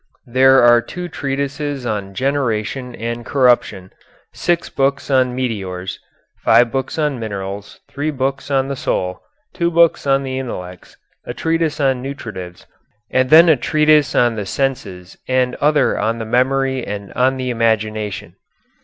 There 0.25 0.63
are 0.63 0.81
two 0.81 1.09
treatises 1.09 1.85
on 1.85 2.15
generation 2.15 2.95
and 2.95 3.23
corruption, 3.23 3.93
six 4.33 4.67
books 4.67 5.11
on 5.11 5.35
meteors, 5.35 5.99
five 6.43 6.71
books 6.71 6.97
on 6.97 7.19
minerals, 7.19 7.81
three 7.87 8.09
books 8.09 8.49
on 8.49 8.67
the 8.67 8.75
soul, 8.75 9.21
two 9.53 9.69
books 9.69 10.07
on 10.07 10.23
the 10.23 10.39
intellect, 10.39 10.97
a 11.23 11.35
treatise 11.35 11.79
on 11.79 12.01
nutritives, 12.01 12.65
and 13.11 13.29
then 13.29 13.47
a 13.47 13.55
treatise 13.55 14.15
on 14.15 14.33
the 14.35 14.47
senses 14.47 15.17
and 15.27 15.53
another 15.53 15.99
on 15.99 16.17
the 16.17 16.25
memory 16.25 16.83
and 16.83 17.13
on 17.13 17.37
the 17.37 17.51
imagination. 17.51 18.33